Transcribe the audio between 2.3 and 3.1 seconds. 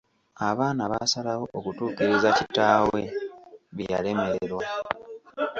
kitaawe